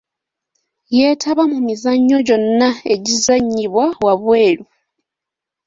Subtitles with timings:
[0.95, 4.63] Yeetaba mu mizannyo gyonna egizannyibwa wabweru.